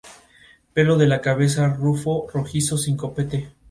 Pelo 0.73 0.97
de 0.97 1.05
la 1.05 1.21
cabeza 1.21 1.67
rufo 1.75 2.25
rojizo 2.33 2.75
sin 2.75 2.97
copete. 2.97 3.51